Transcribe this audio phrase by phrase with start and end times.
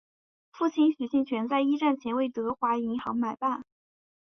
[0.51, 3.61] 父亲许杏泉在一战前为德华银行买办。